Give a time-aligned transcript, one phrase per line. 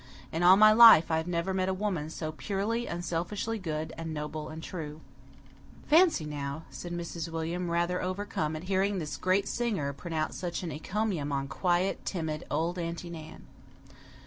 [0.31, 4.11] In all my life I have never met a woman so purely, unselfishly good and
[4.11, 5.01] noble and true."
[5.85, 7.29] "Fancy now," said Mrs.
[7.29, 12.45] William, rather overcome at hearing this great singer pronounce such an encomium on quiet, timid
[12.49, 13.45] old Aunty Nan.